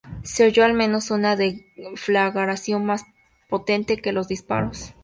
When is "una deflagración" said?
1.11-2.83